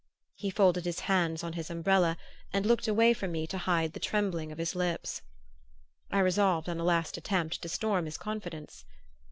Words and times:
He 0.33 0.49
folded 0.49 0.83
his 0.85 1.01
hands 1.01 1.43
on 1.43 1.53
his 1.53 1.69
umbrella 1.69 2.17
and 2.51 2.65
looked 2.65 2.87
away 2.87 3.13
from 3.13 3.31
me 3.31 3.45
to 3.45 3.59
hide 3.59 3.93
the 3.93 3.99
trembling 3.99 4.51
of 4.51 4.57
his 4.57 4.73
lip. 4.73 5.05
I 6.09 6.17
resolved 6.17 6.67
on 6.67 6.79
a 6.79 6.83
last 6.83 7.17
attempt 7.17 7.61
to 7.61 7.69
storm 7.69 8.05
his 8.05 8.17
confidence. 8.17 8.83